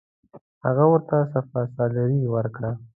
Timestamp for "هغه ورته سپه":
0.65-1.61